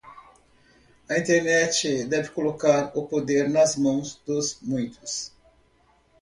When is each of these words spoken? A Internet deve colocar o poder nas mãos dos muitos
A 1.07 1.19
Internet 1.19 2.07
deve 2.09 2.29
colocar 2.29 2.91
o 2.97 3.05
poder 3.05 3.47
nas 3.47 3.75
mãos 3.75 4.19
dos 4.25 4.57
muitos 4.59 5.31